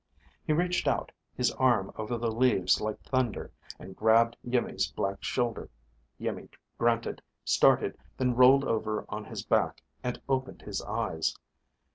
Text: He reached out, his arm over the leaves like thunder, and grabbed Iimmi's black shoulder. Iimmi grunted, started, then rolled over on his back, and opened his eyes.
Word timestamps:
He 0.43 0.51
reached 0.51 0.87
out, 0.87 1.11
his 1.35 1.51
arm 1.51 1.91
over 1.95 2.17
the 2.17 2.31
leaves 2.31 2.81
like 2.81 2.99
thunder, 3.03 3.51
and 3.77 3.95
grabbed 3.95 4.35
Iimmi's 4.43 4.89
black 4.91 5.23
shoulder. 5.23 5.69
Iimmi 6.19 6.49
grunted, 6.79 7.21
started, 7.45 7.95
then 8.17 8.33
rolled 8.33 8.63
over 8.63 9.05
on 9.09 9.25
his 9.25 9.45
back, 9.45 9.83
and 10.03 10.19
opened 10.27 10.63
his 10.63 10.81
eyes. 10.81 11.35